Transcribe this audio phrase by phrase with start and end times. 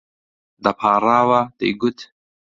[0.63, 1.97] دەپاڕاوە، دەیگوت: